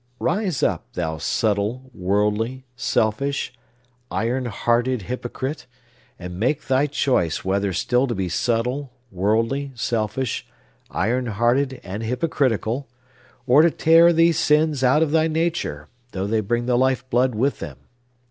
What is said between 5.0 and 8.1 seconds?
hypocrite, and make thy choice whether still